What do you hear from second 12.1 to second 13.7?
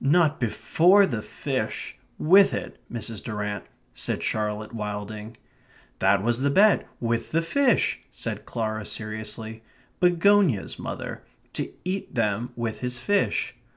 them with his fish."